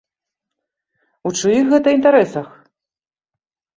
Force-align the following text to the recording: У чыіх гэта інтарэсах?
У 1.29 1.33
чыіх 1.41 1.65
гэта 1.75 1.87
інтарэсах? 1.99 2.47